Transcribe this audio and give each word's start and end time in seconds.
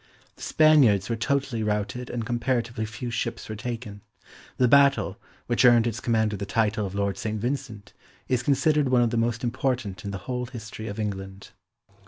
The 0.35 0.41
Spaniards 0.41 1.11
were 1.11 1.15
totally 1.15 1.61
routed 1.61 2.09
and 2.09 2.25
comparatively 2.25 2.85
few 2.85 3.11
ships 3.11 3.47
were 3.47 3.55
taken; 3.55 4.01
the 4.57 4.67
battle, 4.67 5.21
which 5.45 5.63
earned 5.63 5.85
its 5.85 5.99
commander 5.99 6.35
the 6.37 6.45
title 6.47 6.87
of 6.87 6.95
Lord 6.95 7.19
St. 7.19 7.39
Vincent, 7.39 7.93
is 8.27 8.41
considered 8.41 8.89
one 8.89 9.03
of 9.03 9.11
the 9.11 9.15
most 9.17 9.43
important 9.43 10.03
in 10.03 10.09
the 10.09 10.17
whole 10.25 10.47
history 10.47 10.87
of 10.87 10.99
England. 10.99 11.51